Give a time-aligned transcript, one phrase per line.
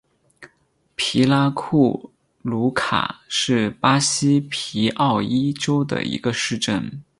[0.95, 2.11] 皮拉库
[2.41, 7.03] 鲁卡是巴西皮奥伊州的一个市镇。